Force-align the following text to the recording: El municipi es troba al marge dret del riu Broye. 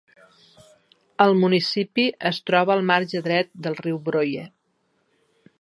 El 1.25 1.33
municipi 1.43 2.07
es 2.31 2.41
troba 2.51 2.75
al 2.79 2.83
marge 2.93 3.25
dret 3.31 3.55
del 3.67 3.81
riu 3.85 4.03
Broye. 4.09 4.49